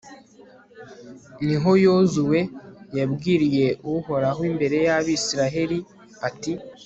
ni 1.45 1.55
ho 1.61 1.71
yozuwe 1.85 2.39
yabwiriye 2.97 3.65
uhoraho 3.93 4.41
imbere 4.49 4.77
y'abayisraheli, 4.85 5.77
ati 6.27 6.51